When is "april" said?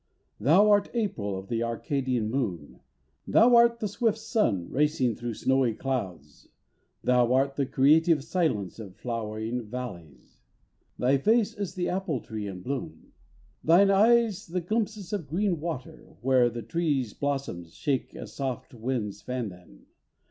0.95-1.37